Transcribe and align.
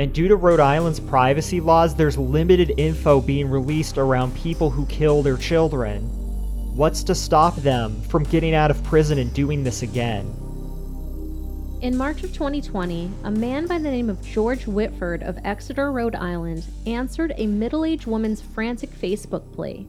And 0.00 0.14
due 0.14 0.28
to 0.28 0.36
Rhode 0.36 0.60
Island's 0.60 1.00
privacy 1.00 1.60
laws, 1.60 1.96
there's 1.96 2.16
limited 2.16 2.72
info 2.76 3.20
being 3.20 3.50
released 3.50 3.98
around 3.98 4.32
people 4.36 4.70
who 4.70 4.86
kill 4.86 5.24
their 5.24 5.36
children. 5.36 6.02
What's 6.76 7.02
to 7.04 7.16
stop 7.16 7.56
them 7.56 8.00
from 8.02 8.22
getting 8.22 8.54
out 8.54 8.70
of 8.70 8.84
prison 8.84 9.18
and 9.18 9.34
doing 9.34 9.64
this 9.64 9.82
again? 9.82 10.26
In 11.80 11.96
March 11.96 12.22
of 12.22 12.32
2020, 12.32 13.10
a 13.24 13.30
man 13.32 13.66
by 13.66 13.78
the 13.78 13.90
name 13.90 14.08
of 14.08 14.24
George 14.24 14.68
Whitford 14.68 15.24
of 15.24 15.36
Exeter, 15.42 15.90
Rhode 15.90 16.14
Island, 16.14 16.64
answered 16.86 17.32
a 17.36 17.48
middle 17.48 17.84
aged 17.84 18.06
woman's 18.06 18.40
frantic 18.40 18.90
Facebook 18.90 19.52
plea. 19.52 19.88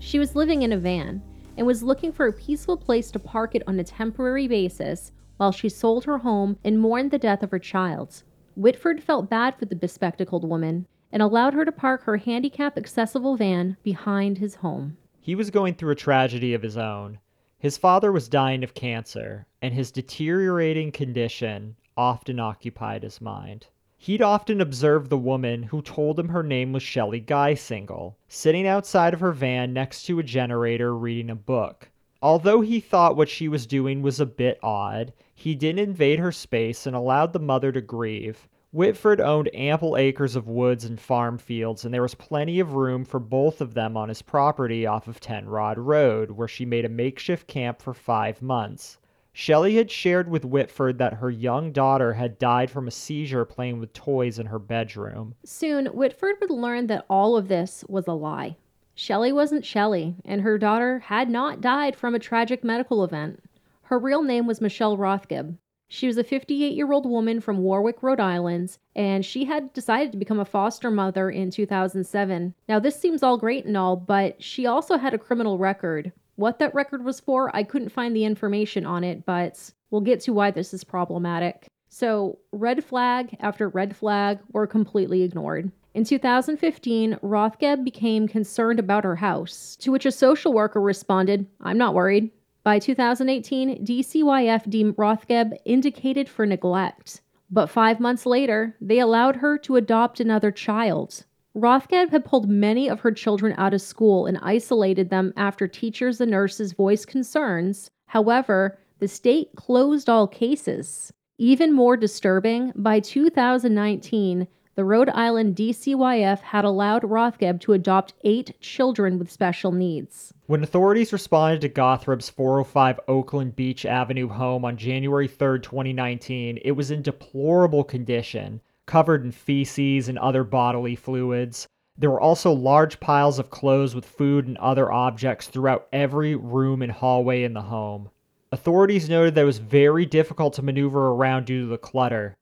She 0.00 0.18
was 0.18 0.34
living 0.34 0.62
in 0.62 0.72
a 0.72 0.76
van 0.76 1.22
and 1.56 1.68
was 1.68 1.84
looking 1.84 2.12
for 2.12 2.26
a 2.26 2.32
peaceful 2.32 2.76
place 2.76 3.12
to 3.12 3.20
park 3.20 3.54
it 3.54 3.62
on 3.68 3.78
a 3.78 3.84
temporary 3.84 4.48
basis 4.48 5.12
while 5.36 5.52
she 5.52 5.68
sold 5.68 6.04
her 6.04 6.18
home 6.18 6.58
and 6.64 6.80
mourned 6.80 7.12
the 7.12 7.18
death 7.18 7.44
of 7.44 7.52
her 7.52 7.60
child. 7.60 8.24
Whitford 8.56 9.02
felt 9.02 9.28
bad 9.28 9.54
for 9.58 9.66
the 9.66 9.76
bespectacled 9.76 10.48
woman 10.48 10.86
and 11.12 11.22
allowed 11.22 11.52
her 11.52 11.66
to 11.66 11.72
park 11.72 12.04
her 12.04 12.16
handicap 12.16 12.78
accessible 12.78 13.36
van 13.36 13.76
behind 13.82 14.38
his 14.38 14.56
home. 14.56 14.96
He 15.20 15.34
was 15.34 15.50
going 15.50 15.74
through 15.74 15.92
a 15.92 15.96
tragedy 15.96 16.54
of 16.54 16.62
his 16.62 16.78
own. 16.78 17.18
His 17.58 17.76
father 17.76 18.10
was 18.10 18.28
dying 18.28 18.64
of 18.64 18.74
cancer, 18.74 19.46
and 19.60 19.74
his 19.74 19.90
deteriorating 19.90 20.90
condition 20.90 21.76
often 21.96 22.40
occupied 22.40 23.02
his 23.02 23.20
mind. 23.20 23.66
He'd 23.98 24.22
often 24.22 24.60
observed 24.60 25.10
the 25.10 25.18
woman 25.18 25.64
who 25.64 25.82
told 25.82 26.18
him 26.18 26.28
her 26.28 26.42
name 26.42 26.72
was 26.72 26.82
Shelley 26.82 27.20
Guy 27.20 27.54
Single, 27.54 28.16
sitting 28.28 28.66
outside 28.66 29.14
of 29.14 29.20
her 29.20 29.32
van 29.32 29.72
next 29.72 30.04
to 30.04 30.18
a 30.18 30.22
generator 30.22 30.94
reading 30.96 31.30
a 31.30 31.34
book. 31.34 31.90
Although 32.22 32.62
he 32.62 32.80
thought 32.80 33.16
what 33.16 33.28
she 33.28 33.48
was 33.48 33.66
doing 33.66 34.00
was 34.00 34.20
a 34.20 34.26
bit 34.26 34.58
odd, 34.62 35.12
he 35.34 35.54
didn't 35.54 35.86
invade 35.86 36.18
her 36.18 36.32
space 36.32 36.86
and 36.86 36.96
allowed 36.96 37.32
the 37.32 37.38
mother 37.38 37.70
to 37.72 37.80
grieve. 37.80 38.48
Whitford 38.72 39.20
owned 39.20 39.48
ample 39.54 39.96
acres 39.96 40.36
of 40.36 40.48
woods 40.48 40.84
and 40.84 41.00
farm 41.00 41.38
fields, 41.38 41.84
and 41.84 41.94
there 41.94 42.02
was 42.02 42.14
plenty 42.14 42.60
of 42.60 42.74
room 42.74 43.04
for 43.04 43.20
both 43.20 43.60
of 43.60 43.74
them 43.74 43.96
on 43.96 44.08
his 44.08 44.22
property 44.22 44.86
off 44.86 45.08
of 45.08 45.20
Ten 45.20 45.46
Rod 45.46 45.78
Road, 45.78 46.30
where 46.30 46.48
she 46.48 46.64
made 46.64 46.84
a 46.84 46.88
makeshift 46.90 47.46
camp 47.46 47.80
for 47.80 47.94
five 47.94 48.42
months. 48.42 48.98
Shelley 49.32 49.76
had 49.76 49.90
shared 49.90 50.30
with 50.30 50.46
Whitford 50.46 50.96
that 50.96 51.14
her 51.14 51.30
young 51.30 51.70
daughter 51.70 52.14
had 52.14 52.38
died 52.38 52.70
from 52.70 52.88
a 52.88 52.90
seizure 52.90 53.44
playing 53.44 53.78
with 53.78 53.92
toys 53.92 54.38
in 54.38 54.46
her 54.46 54.58
bedroom. 54.58 55.34
Soon, 55.44 55.86
Whitford 55.86 56.36
would 56.40 56.50
learn 56.50 56.86
that 56.86 57.04
all 57.10 57.36
of 57.36 57.48
this 57.48 57.84
was 57.86 58.06
a 58.06 58.12
lie. 58.12 58.56
Shelley 58.98 59.30
wasn't 59.30 59.66
Shelley, 59.66 60.16
and 60.24 60.40
her 60.40 60.56
daughter 60.56 61.00
had 61.00 61.28
not 61.28 61.60
died 61.60 61.94
from 61.94 62.14
a 62.14 62.18
tragic 62.18 62.64
medical 62.64 63.04
event. 63.04 63.44
Her 63.82 63.98
real 63.98 64.22
name 64.22 64.46
was 64.46 64.62
Michele 64.62 64.96
Rothgeb. 64.96 65.58
She 65.86 66.06
was 66.06 66.16
a 66.16 66.24
58 66.24 66.74
year 66.74 66.90
old 66.90 67.04
woman 67.04 67.40
from 67.40 67.58
Warwick, 67.58 68.02
Rhode 68.02 68.20
Island, 68.20 68.78
and 68.94 69.22
she 69.22 69.44
had 69.44 69.74
decided 69.74 70.12
to 70.12 70.18
become 70.18 70.40
a 70.40 70.46
foster 70.46 70.90
mother 70.90 71.28
in 71.28 71.50
2007. 71.50 72.54
Now, 72.70 72.78
this 72.78 72.98
seems 72.98 73.22
all 73.22 73.36
great 73.36 73.66
and 73.66 73.76
all, 73.76 73.96
but 73.96 74.42
she 74.42 74.64
also 74.64 74.96
had 74.96 75.12
a 75.12 75.18
criminal 75.18 75.58
record. 75.58 76.10
What 76.36 76.58
that 76.58 76.74
record 76.74 77.04
was 77.04 77.20
for, 77.20 77.54
I 77.54 77.64
couldn't 77.64 77.90
find 77.90 78.16
the 78.16 78.24
information 78.24 78.86
on 78.86 79.04
it, 79.04 79.26
but 79.26 79.72
we'll 79.90 80.00
get 80.00 80.20
to 80.20 80.32
why 80.32 80.50
this 80.52 80.72
is 80.72 80.84
problematic. 80.84 81.66
So, 81.90 82.38
red 82.50 82.82
flag 82.82 83.36
after 83.40 83.68
red 83.68 83.94
flag 83.94 84.38
were 84.52 84.66
completely 84.66 85.22
ignored. 85.22 85.70
In 85.96 86.04
2015, 86.04 87.20
Rothgeb 87.22 87.82
became 87.82 88.28
concerned 88.28 88.78
about 88.78 89.04
her 89.04 89.16
house, 89.16 89.76
to 89.76 89.90
which 89.90 90.04
a 90.04 90.12
social 90.12 90.52
worker 90.52 90.78
responded, 90.78 91.46
I'm 91.62 91.78
not 91.78 91.94
worried. 91.94 92.30
By 92.62 92.78
2018, 92.78 93.82
DCYF 93.82 94.68
deemed 94.68 94.96
Rothgeb 94.96 95.56
indicated 95.64 96.28
for 96.28 96.44
neglect. 96.44 97.22
But 97.50 97.70
five 97.70 97.98
months 97.98 98.26
later, 98.26 98.76
they 98.78 98.98
allowed 98.98 99.36
her 99.36 99.56
to 99.56 99.76
adopt 99.76 100.20
another 100.20 100.50
child. 100.50 101.24
Rothgeb 101.56 102.10
had 102.10 102.26
pulled 102.26 102.50
many 102.50 102.90
of 102.90 103.00
her 103.00 103.10
children 103.10 103.54
out 103.56 103.72
of 103.72 103.80
school 103.80 104.26
and 104.26 104.38
isolated 104.42 105.08
them 105.08 105.32
after 105.34 105.66
teachers 105.66 106.20
and 106.20 106.30
nurses 106.30 106.74
voiced 106.74 107.06
concerns. 107.06 107.90
However, 108.04 108.78
the 108.98 109.08
state 109.08 109.48
closed 109.56 110.10
all 110.10 110.28
cases. 110.28 111.10
Even 111.38 111.72
more 111.72 111.96
disturbing, 111.96 112.74
by 112.76 113.00
2019, 113.00 114.46
the 114.76 114.84
Rhode 114.84 115.08
Island 115.08 115.56
DCYF 115.56 116.40
had 116.40 116.66
allowed 116.66 117.02
Rothgeb 117.02 117.60
to 117.62 117.72
adopt 117.72 118.12
eight 118.24 118.60
children 118.60 119.18
with 119.18 119.32
special 119.32 119.72
needs. 119.72 120.34
When 120.48 120.62
authorities 120.62 121.14
responded 121.14 121.62
to 121.62 121.70
Rothgeb's 121.70 122.28
405 122.28 123.00
Oakland 123.08 123.56
Beach 123.56 123.86
Avenue 123.86 124.28
home 124.28 124.66
on 124.66 124.76
January 124.76 125.28
3, 125.28 125.60
2019, 125.60 126.58
it 126.62 126.72
was 126.72 126.90
in 126.90 127.00
deplorable 127.00 127.84
condition 127.84 128.60
covered 128.84 129.24
in 129.24 129.32
feces 129.32 130.10
and 130.10 130.18
other 130.18 130.44
bodily 130.44 130.94
fluids. 130.94 131.66
There 131.96 132.10
were 132.10 132.20
also 132.20 132.52
large 132.52 133.00
piles 133.00 133.38
of 133.38 133.48
clothes 133.48 133.94
with 133.94 134.04
food 134.04 134.46
and 134.46 134.58
other 134.58 134.92
objects 134.92 135.48
throughout 135.48 135.88
every 135.90 136.34
room 136.34 136.82
and 136.82 136.92
hallway 136.92 137.44
in 137.44 137.54
the 137.54 137.62
home. 137.62 138.10
Authorities 138.52 139.08
noted 139.08 139.34
that 139.34 139.40
it 139.40 139.44
was 139.44 139.58
very 139.58 140.04
difficult 140.04 140.52
to 140.54 140.62
maneuver 140.62 141.08
around 141.08 141.46
due 141.46 141.62
to 141.62 141.66
the 141.66 141.78
clutter. 141.78 142.36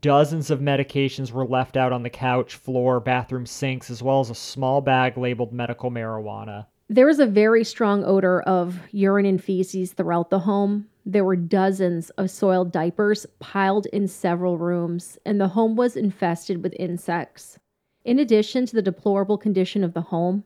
Dozens 0.00 0.50
of 0.50 0.58
medications 0.58 1.30
were 1.30 1.46
left 1.46 1.76
out 1.76 1.92
on 1.92 2.02
the 2.02 2.10
couch, 2.10 2.56
floor, 2.56 2.98
bathroom 2.98 3.46
sinks, 3.46 3.88
as 3.88 4.02
well 4.02 4.18
as 4.18 4.30
a 4.30 4.34
small 4.34 4.80
bag 4.80 5.16
labeled 5.16 5.52
medical 5.52 5.92
marijuana. 5.92 6.66
There 6.88 7.06
was 7.06 7.20
a 7.20 7.26
very 7.26 7.62
strong 7.62 8.04
odor 8.04 8.40
of 8.42 8.80
urine 8.90 9.26
and 9.26 9.42
feces 9.42 9.92
throughout 9.92 10.30
the 10.30 10.40
home. 10.40 10.88
There 11.04 11.24
were 11.24 11.36
dozens 11.36 12.10
of 12.10 12.30
soiled 12.30 12.72
diapers 12.72 13.26
piled 13.38 13.86
in 13.92 14.08
several 14.08 14.58
rooms, 14.58 15.18
and 15.24 15.40
the 15.40 15.48
home 15.48 15.76
was 15.76 15.96
infested 15.96 16.64
with 16.64 16.74
insects. 16.78 17.58
In 18.04 18.18
addition 18.18 18.66
to 18.66 18.74
the 18.74 18.82
deplorable 18.82 19.38
condition 19.38 19.84
of 19.84 19.94
the 19.94 20.00
home, 20.00 20.44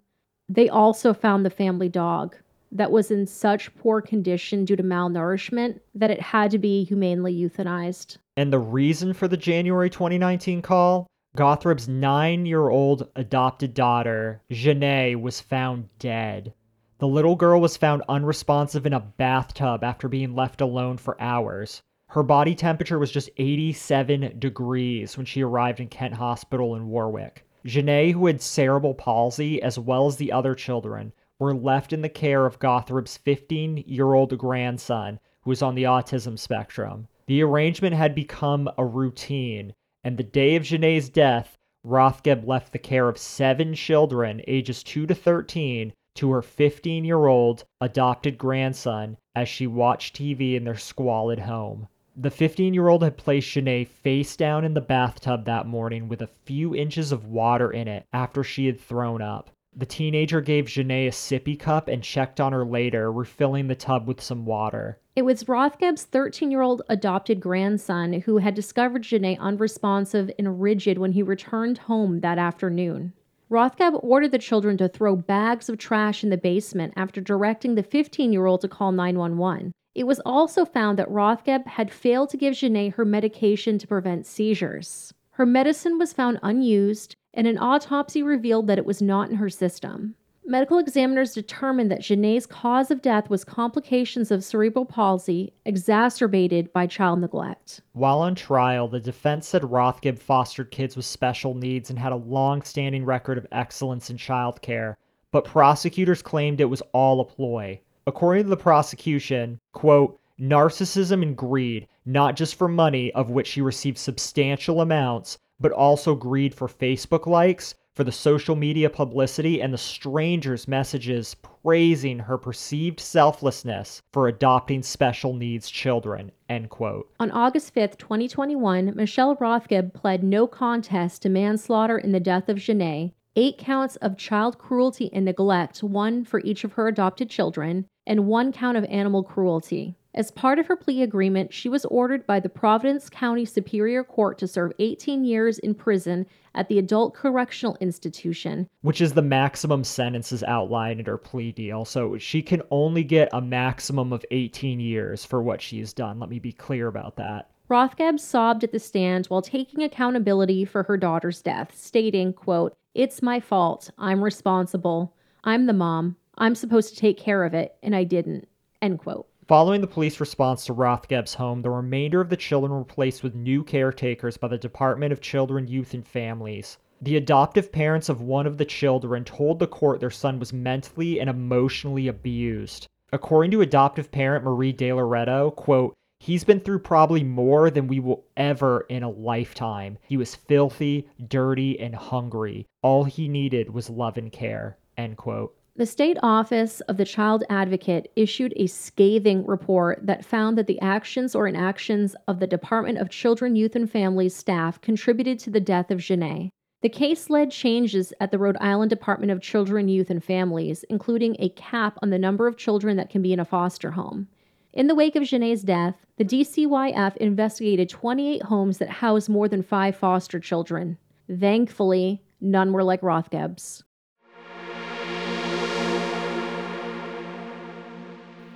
they 0.49 0.69
also 0.69 1.15
found 1.15 1.47
the 1.47 1.51
family 1.51 1.89
dog 1.89 2.37
that 2.73 2.93
was 2.93 3.11
in 3.11 3.27
such 3.27 3.75
poor 3.77 4.01
condition 4.01 4.65
due 4.65 4.77
to 4.77 4.83
malnourishment 4.83 5.81
that 5.95 6.11
it 6.11 6.21
had 6.21 6.51
to 6.51 6.59
be 6.59 6.85
humanely 6.85 7.35
euthanized. 7.35 8.19
And 8.41 8.51
the 8.51 8.59
reason 8.59 9.13
for 9.13 9.29
the 9.29 9.37
January 9.37 9.91
2019 9.91 10.63
call? 10.63 11.07
Rothgeb's 11.37 11.87
nine 11.87 12.47
year 12.47 12.71
old 12.71 13.07
adopted 13.15 13.75
daughter, 13.75 14.41
Janae, 14.51 15.21
was 15.21 15.43
found 15.43 15.91
dead. 15.99 16.55
The 17.01 17.07
little 17.07 17.37
girl 17.37 17.61
was 17.61 17.77
found 17.77 18.03
unresponsive 18.09 18.87
in 18.87 18.95
a 18.95 18.99
bathtub 18.99 19.85
after 19.85 20.09
being 20.09 20.35
left 20.35 20.63
alone 20.63 20.97
for 20.97 21.21
hours. 21.21 21.83
Her 22.09 22.23
body 22.23 22.55
temperature 22.55 22.99
was 22.99 23.11
just 23.11 23.29
87 23.37 24.39
degrees 24.39 25.19
when 25.19 25.27
she 25.27 25.43
arrived 25.43 25.79
in 25.79 25.89
Kent 25.89 26.15
Hospital 26.15 26.75
in 26.75 26.89
Warwick. 26.89 27.47
Janae, 27.67 28.15
who 28.15 28.25
had 28.25 28.41
cerebral 28.41 28.95
palsy, 28.95 29.61
as 29.61 29.79
well 29.79 30.07
as 30.07 30.17
the 30.17 30.33
other 30.33 30.55
children, 30.55 31.13
were 31.39 31.53
left 31.53 31.93
in 31.93 32.01
the 32.01 32.09
care 32.09 32.47
of 32.47 32.57
Rothgeb's 32.59 33.19
15 33.19 33.85
year 33.87 34.15
old 34.15 34.39
grandson, 34.39 35.21
who 35.43 35.51
was 35.51 35.61
on 35.61 35.75
the 35.75 35.83
autism 35.83 36.39
spectrum. 36.39 37.07
The 37.31 37.45
arrangement 37.45 37.95
had 37.95 38.13
become 38.13 38.69
a 38.77 38.85
routine, 38.85 39.75
and 40.03 40.17
the 40.17 40.25
day 40.25 40.57
of 40.57 40.65
Janae's 40.65 41.09
death, 41.09 41.57
Rothgeb 41.87 42.45
left 42.45 42.73
the 42.73 42.79
care 42.81 43.09
of 43.09 43.19
seven 43.19 43.75
children, 43.75 44.43
ages 44.49 44.83
2 44.83 45.07
to 45.07 45.15
13, 45.15 45.93
to 46.17 46.31
her 46.33 46.43
15 46.43 47.05
year 47.05 47.29
old 47.29 47.63
adopted 47.81 48.37
grandson 48.37 49.17
as 49.37 49.49
she 49.49 49.69
watched 49.69 50.17
TV 50.17 50.57
in 50.57 50.65
their 50.65 50.77
squalid 50.77 51.39
home. 51.39 51.87
The 52.17 52.33
15 52.33 52.75
year 52.75 52.89
old 52.89 53.05
had 53.05 53.17
placed 53.17 53.55
Janae 53.55 53.87
face 53.87 54.37
down 54.37 54.65
in 54.65 54.75
the 54.75 54.81
bathtub 54.81 55.45
that 55.45 55.69
morning 55.69 56.09
with 56.09 56.23
a 56.23 56.31
few 56.45 56.75
inches 56.75 57.13
of 57.13 57.27
water 57.27 57.71
in 57.71 57.87
it 57.87 58.07
after 58.13 58.43
she 58.43 58.67
had 58.67 58.81
thrown 58.81 59.23
up. 59.23 59.51
The 59.81 59.87
teenager 59.87 60.43
gave 60.43 60.67
Janae 60.67 61.07
a 61.07 61.11
sippy 61.11 61.59
cup 61.59 61.89
and 61.89 62.03
checked 62.03 62.39
on 62.39 62.53
her 62.53 62.67
later, 62.67 63.11
refilling 63.11 63.69
the 63.69 63.75
tub 63.75 64.07
with 64.07 64.21
some 64.21 64.45
water. 64.45 64.99
It 65.17 65.23
was 65.23 65.45
Rothgeb's 65.45 66.05
13 66.05 66.51
year 66.51 66.61
old 66.61 66.83
adopted 66.91 67.41
grandson 67.41 68.13
who 68.13 68.37
had 68.37 68.55
discovered 68.55 69.05
Janae 69.05 69.39
unresponsive 69.39 70.31
and 70.39 70.61
rigid 70.61 70.99
when 70.99 71.13
he 71.13 71.23
returned 71.23 71.79
home 71.79 72.21
that 72.21 72.37
afternoon. 72.37 73.15
Rothgeb 73.49 73.99
ordered 74.05 74.33
the 74.33 74.39
children 74.39 74.77
to 74.77 74.87
throw 74.87 75.17
bags 75.17 75.71
of 75.71 75.79
trash 75.79 76.23
in 76.23 76.29
the 76.29 76.37
basement 76.37 76.93
after 76.95 77.23
directing 77.23 77.75
the 77.75 77.83
15 77.83 78.35
year 78.35 78.45
old 78.45 78.61
to 78.61 78.69
call 78.69 78.93
911. 78.93 79.73
It 79.95 80.05
was 80.05 80.21
also 80.27 80.67
found 80.67 80.99
that 80.99 81.09
Rothgeb 81.09 81.67
had 81.67 81.91
failed 81.91 82.29
to 82.29 82.37
give 82.37 82.53
Janae 82.53 82.93
her 82.93 83.07
medication 83.07 83.79
to 83.79 83.87
prevent 83.87 84.27
seizures. 84.27 85.15
Her 85.31 85.47
medicine 85.47 85.97
was 85.99 86.13
found 86.13 86.39
unused, 86.43 87.17
and 87.35 87.47
an 87.47 87.59
autopsy 87.59 88.23
revealed 88.23 88.67
that 88.67 88.79
it 88.79 88.87
was 88.87 89.01
not 89.01 89.31
in 89.31 89.37
her 89.37 89.51
system. 89.51 90.15
Medical 90.47 90.79
examiners 90.79 91.33
determined 91.33 91.93
that 91.93 92.01
Janae's 92.01 92.45
cause 92.45 92.91
of 92.91 93.03
death 93.03 93.31
was 93.31 93.45
complications 93.45 94.33
of 94.33 94.43
cerebral 94.43 94.85
palsy 94.85 95.53
exacerbated 95.65 96.73
by 96.73 96.89
child 96.89 97.21
neglect. 97.21 97.83
While 97.93 98.19
on 98.19 98.35
trial, 98.35 98.89
the 98.89 98.99
defense 98.99 99.47
said 99.47 99.63
Rothgeb 99.63 100.19
fostered 100.19 100.73
kids 100.73 100.97
with 100.97 101.05
special 101.05 101.55
needs 101.55 101.89
and 101.89 101.99
had 101.99 102.11
a 102.11 102.17
long 102.17 102.63
standing 102.63 103.05
record 103.05 103.39
of 103.39 103.47
excellence 103.53 104.11
in 104.11 104.17
child 104.17 104.61
care, 104.61 104.99
but 105.31 105.45
prosecutors 105.45 106.23
claimed 106.23 106.61
it 106.61 106.65
was 106.65 106.83
all 106.93 107.21
a 107.21 107.25
ploy. 107.25 107.79
According 108.09 108.45
to 108.45 108.51
the 108.51 108.57
prosecution, 108.57 109.61
quote, 109.73 110.19
narcissism 110.41 111.23
and 111.23 111.37
greed, 111.37 111.87
not 112.07 112.35
just 112.35 112.57
for 112.57 112.67
money, 112.67 113.13
of 113.13 113.31
which 113.31 113.47
she 113.47 113.61
received 113.61 113.99
substantial 113.99 114.81
amounts, 114.81 115.39
but 115.61 115.73
also 115.73 116.15
greed 116.15 116.55
for 116.55 116.67
Facebook 116.67 117.27
likes, 117.27 117.75
for 117.95 118.05
the 118.05 118.13
social 118.13 118.57
media 118.57 118.89
publicity, 118.89 119.61
and 119.61 119.75
the 119.75 119.79
strangers' 119.79 120.67
messages 120.67 121.37
praising 121.63 122.19
her 122.19 122.39
perceived 122.39 122.99
selflessness 122.99 124.01
for 124.13 124.29
adopting 124.29 124.83
special 124.83 125.35
needs 125.35 125.69
children. 125.69 126.33
End 126.49 126.71
quote. 126.71 127.11
On 127.21 127.31
August 127.33 127.75
5th, 127.75 127.99
2021, 127.99 128.95
Michele 128.95 129.37
Rothgeb 129.37 129.93
pled 129.93 130.23
no 130.23 130.47
contest 130.47 131.23
to 131.23 131.29
manslaughter 131.29 131.99
in 131.99 132.13
the 132.13 132.21
death 132.21 132.49
of 132.49 132.57
Janae, 132.57 133.13
eight 133.37 133.59
counts 133.59 133.97
of 133.97 134.17
child 134.17 134.59
cruelty 134.59 135.11
and 135.13 135.25
neglect, 135.25 135.83
one 135.83 136.25
for 136.25 136.41
each 136.41 136.65
of 136.65 136.73
her 136.73 136.89
adopted 136.89 137.29
children, 137.29 137.87
and 138.07 138.27
one 138.27 138.53
count 138.53 138.77
of 138.77 138.85
animal 138.85 139.23
cruelty. 139.23 139.97
As 140.13 140.33
part 140.33 140.59
of 140.59 140.67
her 140.67 140.75
plea 140.75 141.03
agreement, 141.03 141.53
she 141.55 141.69
was 141.69 141.85
ordered 141.85 142.27
by 142.27 142.41
the 142.41 142.49
Providence 142.49 143.09
County 143.09 143.45
Superior 143.45 144.03
Court 144.03 144.39
to 144.39 144.49
serve 144.49 144.73
18 144.81 145.25
years 145.25 145.61
in 145.61 145.73
prison 145.73 146.27
at 146.57 146.69
the 146.69 146.81
Adult 146.81 147.15
Correctional 147.15 147.77
Institution, 147.81 148.69
which 148.83 149.01
is 149.01 149.13
the 149.13 149.23
maximum 149.23 149.85
sentences 149.85 150.43
outlined 150.43 150.99
in 150.99 151.07
her 151.07 151.17
plea 151.17 151.53
deal. 151.53 151.85
So 151.85 152.19
she 152.19 152.43
can 152.43 152.61
only 152.73 153.05
get 153.05 153.29
a 153.33 153.41
maximum 153.41 154.13
of 154.13 154.25
18 154.33 154.81
years 154.81 155.25
for 155.25 155.41
what 155.43 155.63
she's 155.63 155.93
done. 155.93 156.19
Let 156.19 156.29
me 156.29 156.41
be 156.41 156.53
clear 156.53 156.89
about 156.89 157.15
that. 157.17 157.49
Rothgeb 157.71 158.19
sobbed 158.19 158.65
at 158.65 158.73
the 158.73 158.81
stand 158.81 159.27
while 159.27 159.43
taking 159.43 159.85
accountability 159.85 160.65
for 160.65 160.83
her 160.83 160.97
daughter's 160.97 161.41
death, 161.41 161.73
stating, 161.77 162.33
quote, 162.33 162.75
"It's 162.97 163.23
my 163.23 163.39
fault. 163.39 163.93
I'm 163.97 164.25
responsible. 164.25 165.15
I'm 165.45 165.67
the 165.67 165.73
mom. 165.73 166.17
I'm 166.37 166.57
supposed 166.57 166.93
to 166.93 167.01
take 167.01 167.17
care 167.17 167.45
of 167.45 167.55
it, 167.55 167.77
and 167.81 167.95
I 167.95 168.03
didn't." 168.03 168.49
End 168.83 168.99
quote. 168.99 169.29
Following 169.51 169.81
the 169.81 169.89
police 169.89 170.21
response 170.21 170.65
to 170.67 170.73
Rothgeb's 170.73 171.35
home, 171.35 171.63
the 171.63 171.71
remainder 171.71 172.21
of 172.21 172.29
the 172.29 172.37
children 172.37 172.71
were 172.71 172.85
placed 172.85 173.25
with 173.25 173.35
new 173.35 173.65
caretakers 173.65 174.37
by 174.37 174.47
the 174.47 174.57
Department 174.57 175.13
of 175.13 175.21
Children, 175.21 175.67
Youth, 175.67 175.93
and 175.93 176.07
Families. 176.07 176.79
The 177.03 177.17
adoptive 177.17 177.73
parents 177.73 178.09
of 178.09 178.23
one 178.23 178.47
of 178.47 178.59
the 178.59 178.65
children 178.65 179.25
told 179.25 179.59
the 179.59 179.67
court 179.67 179.99
their 179.99 180.09
son 180.09 180.39
was 180.39 180.53
mentally 180.53 181.19
and 181.19 181.29
emotionally 181.29 182.07
abused. 182.07 182.87
According 183.13 183.51
to 183.51 183.61
adoptive 183.61 184.13
parent 184.13 184.45
Marie 184.45 184.71
De 184.71 184.93
Loreto, 184.93 185.51
quote, 185.51 185.97
He's 186.21 186.45
been 186.45 186.61
through 186.61 186.79
probably 186.79 187.25
more 187.25 187.71
than 187.71 187.89
we 187.89 187.99
will 187.99 188.23
ever 188.37 188.83
in 188.83 189.03
a 189.03 189.11
lifetime. 189.11 189.99
He 190.07 190.17
was 190.17 190.37
filthy, 190.37 191.09
dirty, 191.27 191.77
and 191.81 191.97
hungry. 191.97 192.69
All 192.83 193.03
he 193.03 193.27
needed 193.27 193.75
was 193.75 193.91
love 193.91 194.17
and 194.17 194.31
care. 194.31 194.79
End 194.97 195.17
quote. 195.17 195.57
The 195.77 195.87
State 195.87 196.19
Office 196.23 196.81
of 196.83 196.97
the 196.97 197.05
Child 197.05 197.45
Advocate 197.49 198.11
issued 198.17 198.53
a 198.57 198.67
scathing 198.67 199.47
report 199.47 200.05
that 200.05 200.25
found 200.25 200.59
that 200.59 200.67
the 200.67 200.81
actions 200.81 201.35
or 201.35 201.47
inactions 201.47 202.17
of 202.27 202.41
the 202.41 202.47
Department 202.47 202.99
of 202.99 203.09
Children, 203.09 203.55
Youth, 203.55 203.77
and 203.77 203.91
Families 203.91 204.35
staff 204.35 204.81
contributed 204.81 205.39
to 205.39 205.51
the 205.51 205.61
death 205.61 205.91
of 205.91 205.99
Janae. 205.99 206.51
The 206.83 206.89
case 206.89 207.31
led 207.31 207.53
changes 207.53 208.13
at 208.21 208.33
the 208.33 208.39
Rhode 208.39 208.57
Island 208.61 208.91
Department 208.91 209.31
of 209.31 209.41
Children, 209.41 209.89
Youth, 209.89 210.11
and 210.11 210.23
Families, 210.23 210.85
including 210.91 211.37
a 211.39 211.51
cap 211.51 211.99
on 212.03 212.11
the 212.11 212.19
number 212.19 212.49
of 212.49 212.57
children 212.57 212.97
that 212.97 213.11
can 213.11 213.23
be 213.23 213.33
in 213.33 213.41
a 213.41 213.45
foster 213.45 213.93
home. 213.93 214.27
In 214.73 214.89
the 214.89 214.95
wake 214.95 215.15
of 215.15 215.23
Janae's 215.23 215.63
death, 215.63 216.05
the 216.17 216.25
DCYF 216.25 217.17
investigated 217.19 217.89
28 217.89 218.43
homes 218.43 218.79
that 218.79 218.89
housed 218.89 219.29
more 219.29 219.49
than 219.49 219.63
five 219.63 219.95
foster 219.95 220.41
children. 220.41 220.99
Thankfully, 221.29 222.23
none 222.41 222.73
were 222.73 222.85
like 222.85 223.03
Rothgeb's. 223.03 223.85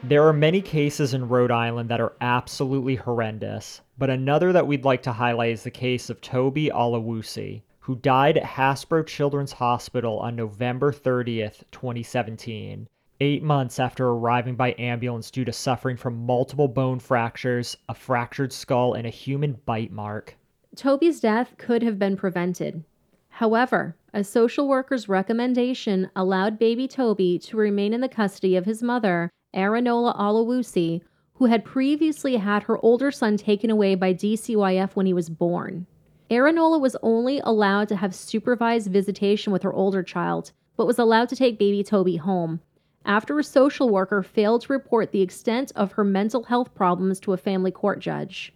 There 0.07 0.29
are 0.29 0.35
many 0.35 0.61
cases 0.61 1.15
in 1.15 1.31
Rhode 1.31 1.51
Island 1.51 1.89
that 1.89 2.01
are 2.01 2.13
absolutely 2.21 2.95
horrendous, 2.95 3.81
but 3.97 4.11
another 4.11 4.53
that 4.53 4.67
we'd 4.67 4.85
like 4.85 5.03
to 5.05 5.13
highlight 5.13 5.53
is 5.53 5.63
the 5.63 5.71
case 5.71 6.11
of 6.11 6.21
Toby 6.21 6.69
Olawusi, 6.69 7.63
who 7.79 7.95
died 7.97 8.37
at 8.37 8.43
Hasbro 8.45 9.07
Children's 9.07 9.53
Hospital 9.53 10.19
on 10.19 10.37
November 10.37 10.93
30th, 10.93 11.63
2017, 11.71 12.87
eight 13.21 13.43
months 13.43 13.81
after 13.81 14.09
arriving 14.09 14.57
by 14.57 14.75
ambulance 14.79 15.31
due 15.31 15.47
to 15.47 15.53
suffering 15.55 15.97
from 15.97 16.27
multiple 16.27 16.69
bone 16.69 16.99
fractures, 16.99 17.75
a 17.89 17.95
fractured 17.95 18.53
skull, 18.53 18.93
and 18.93 19.07
a 19.07 19.11
human 19.11 19.55
bite 19.65 19.91
mark. 19.91 20.37
Toby's 20.77 21.19
death 21.19 21.55
could 21.57 21.83
have 21.83 21.99
been 21.99 22.19
prevented. 22.19 22.85
However, 23.31 23.97
a 24.13 24.23
social 24.23 24.69
worker's 24.69 25.09
recommendation 25.09 26.11
allowed 26.15 26.59
baby 26.59 26.87
Toby 26.87 27.39
to 27.39 27.57
remain 27.57 27.95
in 27.95 28.03
the 28.03 28.09
custody 28.11 28.55
of 28.55 28.67
his 28.67 28.83
mother 28.83 29.31
Arinola 29.55 30.17
Olawusi, 30.19 31.03
who 31.35 31.47
had 31.47 31.65
previously 31.65 32.37
had 32.37 32.65
her 32.65 32.83
older 32.85 33.11
son 33.11 33.37
taken 33.37 33.71
away 33.71 33.95
by 33.95 34.13
DCYF 34.13 34.97
when 34.97 35.07
he 35.07 35.13
was 35.13 35.31
born. 35.31 35.87
Arinola 36.31 36.81
was 36.81 36.97
only 37.03 37.41
allowed 37.45 37.89
to 37.89 37.97
have 37.97 38.15
supervised 38.15 38.91
visitation 38.91 39.53
with 39.53 39.63
her 39.63 39.73
older 39.73 40.03
child, 40.03 40.53
but 40.77 40.87
was 40.87 40.99
allowed 40.99 41.29
to 41.29 41.37
take 41.37 41.59
baby 41.59 41.83
Toby 41.83 42.17
home 42.17 42.61
after 43.05 43.39
a 43.39 43.45
social 43.45 43.91
worker 43.91 44.23
failed 44.23 44.63
to 44.63 44.73
report 44.73 45.13
the 45.13 45.21
extent 45.21 45.71
of 45.77 45.93
her 45.93 46.05
mental 46.05 46.45
health 46.45 46.75
problems 46.75 47.21
to 47.21 47.33
a 47.33 47.37
family 47.37 47.71
court 47.71 48.01
judge. 48.01 48.53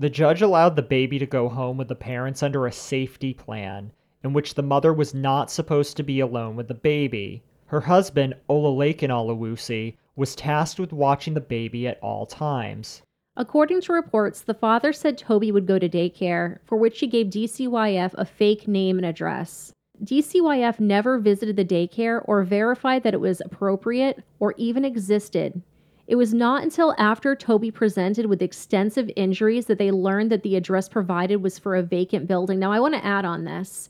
The 0.00 0.10
judge 0.10 0.42
allowed 0.42 0.74
the 0.74 0.82
baby 0.82 1.18
to 1.20 1.26
go 1.26 1.48
home 1.48 1.76
with 1.76 1.88
the 1.88 1.94
parents 1.94 2.42
under 2.42 2.66
a 2.66 2.72
safety 2.72 3.32
plan, 3.32 3.92
in 4.24 4.32
which 4.32 4.54
the 4.54 4.62
mother 4.62 4.92
was 4.92 5.14
not 5.14 5.50
supposed 5.50 5.96
to 5.96 6.02
be 6.02 6.18
alone 6.18 6.56
with 6.56 6.66
the 6.66 6.74
baby. 6.74 7.44
Her 7.66 7.82
husband, 7.82 8.34
Olalekan 8.48 9.10
Olawusi, 9.10 9.96
was 10.16 10.36
tasked 10.36 10.78
with 10.78 10.92
watching 10.92 11.34
the 11.34 11.40
baby 11.40 11.86
at 11.86 11.98
all 12.00 12.26
times. 12.26 13.02
According 13.36 13.80
to 13.82 13.92
reports, 13.92 14.42
the 14.42 14.54
father 14.54 14.92
said 14.92 15.18
Toby 15.18 15.50
would 15.50 15.66
go 15.66 15.78
to 15.78 15.88
daycare, 15.88 16.58
for 16.64 16.78
which 16.78 17.00
he 17.00 17.06
gave 17.06 17.26
DCYF 17.26 18.14
a 18.14 18.24
fake 18.24 18.68
name 18.68 18.96
and 18.96 19.06
address. 19.06 19.72
DCYF 20.04 20.78
never 20.78 21.18
visited 21.18 21.56
the 21.56 21.64
daycare 21.64 22.22
or 22.26 22.44
verified 22.44 23.02
that 23.02 23.14
it 23.14 23.20
was 23.20 23.40
appropriate 23.40 24.22
or 24.38 24.54
even 24.56 24.84
existed. 24.84 25.60
It 26.06 26.16
was 26.16 26.34
not 26.34 26.62
until 26.62 26.94
after 26.98 27.34
Toby 27.34 27.70
presented 27.70 28.26
with 28.26 28.42
extensive 28.42 29.10
injuries 29.16 29.66
that 29.66 29.78
they 29.78 29.90
learned 29.90 30.30
that 30.30 30.42
the 30.42 30.56
address 30.56 30.88
provided 30.88 31.36
was 31.36 31.58
for 31.58 31.74
a 31.74 31.82
vacant 31.82 32.28
building. 32.28 32.58
Now, 32.58 32.72
I 32.72 32.80
want 32.80 32.94
to 32.94 33.04
add 33.04 33.24
on 33.24 33.44
this. 33.44 33.88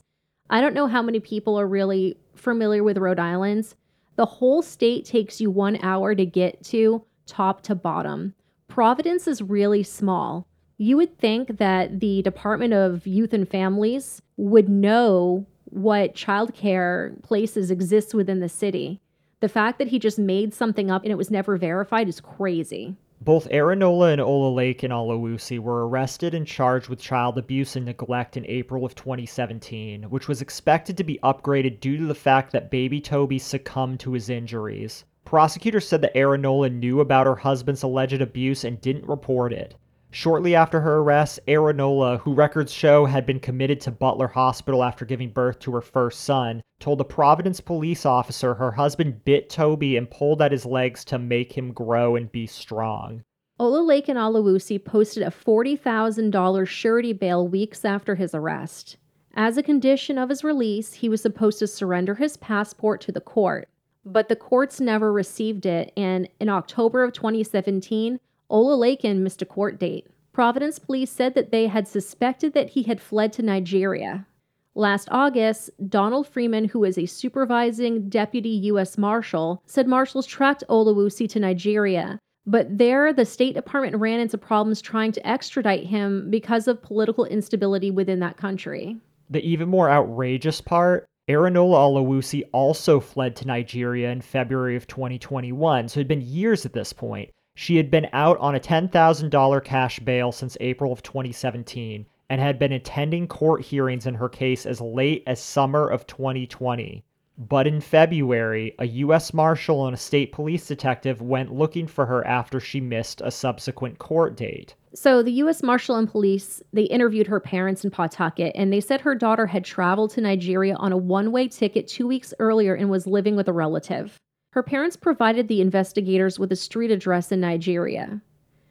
I 0.49 0.61
don't 0.61 0.73
know 0.73 0.87
how 0.87 1.01
many 1.01 1.19
people 1.19 1.59
are 1.59 1.67
really 1.67 2.17
familiar 2.35 2.83
with 2.83 2.97
Rhode 2.97 3.19
Island's, 3.19 3.75
the 4.15 4.25
whole 4.25 4.61
state 4.61 5.05
takes 5.05 5.41
you 5.41 5.49
one 5.51 5.77
hour 5.81 6.15
to 6.15 6.25
get 6.25 6.63
to 6.65 7.05
top 7.25 7.61
to 7.63 7.75
bottom. 7.75 8.33
Providence 8.67 9.27
is 9.27 9.41
really 9.41 9.83
small. 9.83 10.47
You 10.77 10.97
would 10.97 11.17
think 11.17 11.57
that 11.57 11.99
the 11.99 12.21
Department 12.21 12.73
of 12.73 13.07
Youth 13.07 13.33
and 13.33 13.47
Families 13.47 14.21
would 14.37 14.69
know 14.69 15.45
what 15.65 16.15
childcare 16.15 17.21
places 17.23 17.71
exist 17.71 18.13
within 18.13 18.39
the 18.39 18.49
city. 18.49 18.99
The 19.41 19.49
fact 19.49 19.79
that 19.79 19.89
he 19.89 19.99
just 19.99 20.19
made 20.19 20.53
something 20.53 20.89
up 20.89 21.03
and 21.03 21.11
it 21.11 21.17
was 21.17 21.31
never 21.31 21.57
verified 21.57 22.07
is 22.07 22.21
crazy. 22.21 22.95
Both 23.25 23.49
Arinola 23.49 24.11
and 24.11 24.21
Olalekan 24.21 24.91
Olawusi 24.91 25.57
were 25.57 25.87
arrested 25.87 26.35
and 26.35 26.45
charged 26.45 26.89
with 26.89 26.99
child 26.99 27.39
abuse 27.39 27.75
and 27.75 27.83
neglect 27.83 28.37
in 28.37 28.45
April 28.45 28.85
of 28.85 28.93
2017, 28.93 30.03
which 30.11 30.27
was 30.27 30.43
expected 30.43 30.95
to 30.95 31.03
be 31.03 31.17
upgraded 31.23 31.79
due 31.79 31.97
to 31.97 32.05
the 32.05 32.13
fact 32.13 32.51
that 32.51 32.69
baby 32.69 33.01
Toby 33.01 33.39
succumbed 33.39 33.99
to 34.01 34.11
his 34.11 34.29
injuries. 34.29 35.05
Prosecutors 35.25 35.87
said 35.87 36.01
that 36.01 36.13
Arinola 36.13 36.69
knew 36.69 36.99
about 36.99 37.25
her 37.25 37.37
husband's 37.37 37.81
alleged 37.81 38.21
abuse 38.21 38.63
and 38.63 38.79
didn't 38.79 39.09
report 39.09 39.51
it. 39.53 39.73
Shortly 40.15 40.55
after 40.55 40.79
her 40.79 40.99
arrest, 40.99 41.41
Arinola, 41.45 42.19
who 42.21 42.33
records 42.33 42.71
show 42.71 43.03
had 43.03 43.25
been 43.25 43.41
committed 43.41 43.81
to 43.81 43.91
Butler 43.91 44.29
Hospital 44.29 44.81
after 44.81 45.03
giving 45.03 45.29
birth 45.29 45.59
to 45.59 45.73
her 45.73 45.81
first 45.81 46.21
son, 46.21 46.61
told 46.79 47.01
a 47.01 47.03
Providence 47.03 47.59
police 47.59 48.05
officer 48.05 48.53
her 48.53 48.71
husband 48.71 49.25
bit 49.25 49.49
Toby 49.49 49.97
and 49.97 50.09
pulled 50.09 50.41
at 50.41 50.53
his 50.53 50.65
legs 50.65 51.03
to 51.03 51.19
make 51.19 51.51
him 51.51 51.73
grow 51.73 52.15
and 52.15 52.31
be 52.31 52.47
strong. 52.47 53.25
Olalekan 53.59 54.15
Olawusi 54.15 54.81
posted 54.81 55.21
a 55.21 55.29
$40,000 55.29 56.65
surety 56.65 57.11
bail 57.11 57.45
weeks 57.45 57.83
after 57.83 58.15
his 58.15 58.33
arrest. 58.33 58.95
As 59.33 59.57
a 59.57 59.63
condition 59.63 60.17
of 60.17 60.29
his 60.29 60.45
release, 60.45 60.93
he 60.93 61.09
was 61.09 61.21
supposed 61.21 61.59
to 61.59 61.67
surrender 61.67 62.15
his 62.15 62.37
passport 62.37 63.01
to 63.01 63.11
the 63.11 63.19
court, 63.19 63.67
but 64.05 64.29
the 64.29 64.37
courts 64.37 64.79
never 64.79 65.11
received 65.11 65.65
it, 65.65 65.91
and 65.97 66.29
in 66.39 66.47
October 66.47 67.03
of 67.03 67.11
2017, 67.11 68.21
Olalekan 68.49 69.23
missed 69.23 69.41
a 69.41 69.45
court 69.45 69.79
date. 69.79 70.07
Providence 70.33 70.79
police 70.79 71.11
said 71.11 71.33
that 71.35 71.51
they 71.51 71.67
had 71.67 71.87
suspected 71.87 72.53
that 72.53 72.69
he 72.69 72.83
had 72.83 73.01
fled 73.01 73.31
to 73.33 73.41
Nigeria. 73.41 74.27
Last 74.75 75.07
August, 75.09 75.69
Donald 75.89 76.27
Freeman, 76.27 76.65
who 76.65 76.83
is 76.83 76.97
a 76.97 77.05
supervising 77.05 78.09
deputy 78.09 78.49
U.S. 78.49 78.97
Marshal, 78.97 79.63
said 79.65 79.87
marshals 79.87 80.27
tracked 80.27 80.65
Olawusi 80.69 81.29
to 81.29 81.39
Nigeria, 81.39 82.19
but 82.45 82.77
there 82.77 83.13
the 83.13 83.25
State 83.25 83.55
Department 83.55 83.95
ran 83.95 84.19
into 84.19 84.37
problems 84.37 84.81
trying 84.81 85.13
to 85.13 85.25
extradite 85.25 85.85
him 85.85 86.29
because 86.29 86.67
of 86.67 86.81
political 86.81 87.23
instability 87.25 87.89
within 87.89 88.19
that 88.19 88.35
country. 88.35 88.97
The 89.29 89.39
even 89.47 89.69
more 89.69 89.89
outrageous 89.89 90.59
part 90.59 91.05
Arinola 91.27 91.77
Olawusi 91.77 92.43
also 92.51 92.99
fled 92.99 93.35
to 93.37 93.47
Nigeria 93.47 94.11
in 94.11 94.21
February 94.21 94.75
of 94.75 94.85
2021, 94.85 95.87
so 95.87 95.99
it 95.99 96.01
had 96.01 96.07
been 96.07 96.21
years 96.21 96.65
at 96.65 96.73
this 96.73 96.93
point. 96.93 97.31
She 97.57 97.77
had 97.77 97.89
been 97.89 98.09
out 98.11 98.37
on 98.39 98.53
a 98.53 98.59
$10,000 98.59 99.63
cash 99.63 99.99
bail 100.01 100.33
since 100.33 100.57
April 100.59 100.91
of 100.91 101.01
2017, 101.03 102.05
and 102.29 102.41
had 102.41 102.59
been 102.59 102.73
attending 102.73 103.27
court 103.27 103.61
hearings 103.61 104.05
in 104.05 104.15
her 104.15 104.27
case 104.27 104.65
as 104.65 104.81
late 104.81 105.23
as 105.25 105.39
summer 105.39 105.87
of 105.87 106.05
2020. 106.05 107.03
But 107.37 107.65
in 107.65 107.81
February, 107.81 108.75
a 108.79 108.85
U.S. 108.85 109.33
Marshal 109.33 109.85
and 109.85 109.93
a 109.93 109.97
state 109.97 110.31
police 110.31 110.67
detective 110.67 111.21
went 111.21 111.53
looking 111.53 111.87
for 111.87 112.05
her 112.05 112.25
after 112.27 112.59
she 112.59 112.79
missed 112.79 113.21
a 113.23 113.31
subsequent 113.31 113.99
court 113.99 114.35
date. 114.35 114.75
So 114.93 115.21
the 115.21 115.33
U.S. 115.33 115.63
Marshal 115.63 115.97
and 115.97 116.09
police 116.09 116.61
they 116.71 116.83
interviewed 116.83 117.27
her 117.27 117.39
parents 117.39 117.83
in 117.83 117.91
Pawtucket, 117.91 118.53
and 118.55 118.71
they 118.71 118.81
said 118.81 119.01
her 119.01 119.15
daughter 119.15 119.47
had 119.47 119.65
traveled 119.65 120.11
to 120.11 120.21
Nigeria 120.21 120.75
on 120.75 120.91
a 120.93 120.97
one-way 120.97 121.47
ticket 121.47 121.87
two 121.87 122.07
weeks 122.07 122.33
earlier 122.39 122.73
and 122.73 122.89
was 122.89 123.07
living 123.07 123.35
with 123.35 123.47
a 123.47 123.53
relative. 123.53 124.19
Her 124.55 124.63
parents 124.63 124.95
provided 124.95 125.49
the 125.49 125.59
investigators 125.59 126.39
with 126.39 126.49
a 126.49 126.55
street 126.55 126.89
address 126.89 127.29
in 127.29 127.41
Nigeria. 127.41 128.21